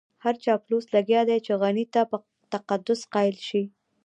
[0.23, 2.17] هر چاپلوس لګيا دی چې غني ته په
[2.53, 3.63] تقدس قايل شي.